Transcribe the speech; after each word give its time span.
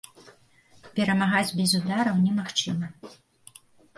Перамагаць 0.99 1.55
без 1.59 1.75
удараў 1.79 2.15
немагчыма. 2.25 2.87